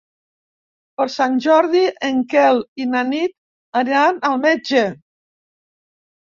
Per 1.01 1.05
Sant 1.15 1.35
Jordi 1.47 1.83
en 2.09 2.23
Quel 2.33 2.63
i 2.85 2.89
na 2.95 3.05
Nit 3.11 3.37
aniran 3.85 4.21
al 4.33 4.43
metge. 4.49 4.85